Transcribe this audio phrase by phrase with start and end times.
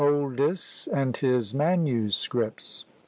[0.03, 2.85] OLDYS AND HIS MANUSCRIPTS.